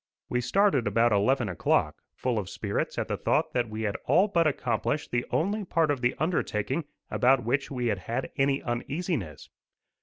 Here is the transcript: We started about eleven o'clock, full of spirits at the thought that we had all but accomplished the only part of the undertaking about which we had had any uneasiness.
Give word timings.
We 0.29 0.41
started 0.41 0.87
about 0.87 1.11
eleven 1.11 1.47
o'clock, 1.47 2.01
full 2.15 2.39
of 2.39 2.49
spirits 2.49 2.97
at 2.97 3.07
the 3.07 3.17
thought 3.17 3.53
that 3.53 3.69
we 3.69 3.83
had 3.83 3.97
all 4.05 4.27
but 4.27 4.47
accomplished 4.47 5.11
the 5.11 5.27
only 5.29 5.63
part 5.63 5.91
of 5.91 6.01
the 6.01 6.15
undertaking 6.17 6.85
about 7.11 7.43
which 7.43 7.69
we 7.69 7.85
had 7.85 7.99
had 7.99 8.31
any 8.35 8.63
uneasiness. 8.63 9.51